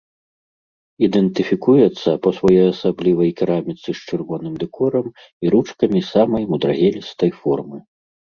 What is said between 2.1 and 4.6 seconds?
па своеасаблівай кераміцы з чырвоным